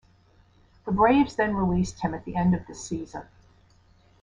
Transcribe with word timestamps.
The 0.85 0.91
Braves 0.91 1.35
then 1.35 1.53
released 1.55 1.99
him 1.99 2.15
at 2.15 2.25
the 2.25 2.35
end 2.35 2.55
of 2.55 2.65
the 2.65 2.73
season. 2.73 3.27